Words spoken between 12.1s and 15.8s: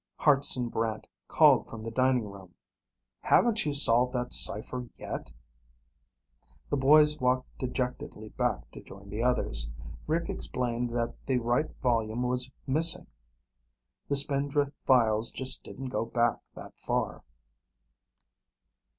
was missing. The Spindrift files just